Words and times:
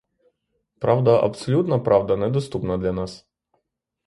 Правда, 0.79 1.19
абсолютна 1.19 1.79
правда 1.83 2.17
недоступна 2.17 2.77
для 2.79 2.91
нас. 2.91 3.25